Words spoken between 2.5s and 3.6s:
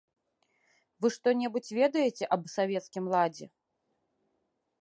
савецкім ладзе?